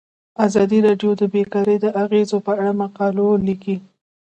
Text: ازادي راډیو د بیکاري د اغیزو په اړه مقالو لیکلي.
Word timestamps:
ازادي 0.45 0.79
راډیو 0.87 1.11
د 1.17 1.23
بیکاري 1.33 1.75
د 1.79 1.85
اغیزو 2.03 2.37
په 2.45 2.51
اړه 2.59 2.71
مقالو 2.81 3.27
لیکلي. 3.47 3.77